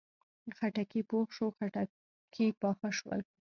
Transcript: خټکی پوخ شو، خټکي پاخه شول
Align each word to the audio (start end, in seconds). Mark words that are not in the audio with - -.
خټکی 0.57 1.01
پوخ 1.09 1.27
شو، 1.37 1.47
خټکي 1.57 2.47
پاخه 2.61 2.89
شول 2.97 3.21